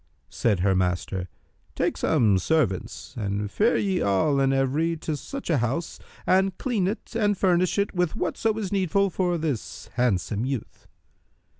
[0.31, 1.27] Said her master,
[1.75, 6.87] "Take some servants and fare ye all and every to such a house and clean
[6.87, 10.87] it and furnish it with whatso is needful for this handsome youth."